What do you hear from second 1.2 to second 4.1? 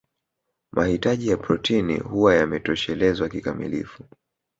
ya protini huwa yametoshelezwa kikamilifu